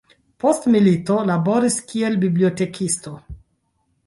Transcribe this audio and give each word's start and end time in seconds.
Post 0.43 0.63
milito 0.75 1.17
laboris 1.31 1.77
kiel 1.93 2.19
bibliotekisto. 2.25 3.15